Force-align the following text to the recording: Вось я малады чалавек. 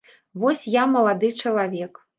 Вось 0.45 0.63
я 0.81 0.87
малады 0.97 1.33
чалавек. 1.45 2.07